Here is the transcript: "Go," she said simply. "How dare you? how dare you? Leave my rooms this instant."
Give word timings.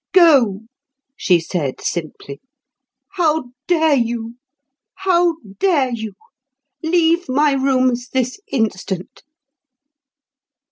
"Go," 0.13 0.61
she 1.15 1.39
said 1.39 1.79
simply. 1.79 2.41
"How 3.09 3.51
dare 3.67 3.93
you? 3.93 4.37
how 4.95 5.35
dare 5.59 5.91
you? 5.91 6.13
Leave 6.81 7.29
my 7.29 7.51
rooms 7.53 8.09
this 8.09 8.39
instant." 8.51 9.21